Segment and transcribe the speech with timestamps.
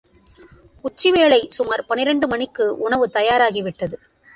[0.81, 3.97] உச்சி வேளை சுமார் பனிரண்டு மணிக்கு உணவு தயாராகிவிட்டது.